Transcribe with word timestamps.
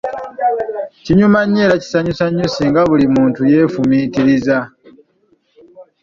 Kinyuma 1.05 1.39
nnyo 1.43 1.59
era 1.65 1.75
kisanyusa 1.81 2.25
nnyo 2.29 2.47
singa 2.55 2.81
buli 2.89 3.05
muntu 3.15 3.39
yeefumiitiriza. 3.51 4.57